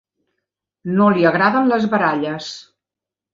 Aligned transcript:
No 0.99 1.09
li 1.17 1.27
agraden 1.31 1.69
les 1.73 1.85
baralles. 1.93 2.49